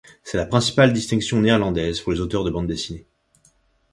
[0.23, 3.05] C'est la principale distinction néerlandaise pour les auteurs de bande dessinée.